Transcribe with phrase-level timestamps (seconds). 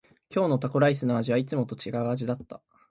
[0.33, 2.59] 今日のタコライスの味はいつもと違う味だった。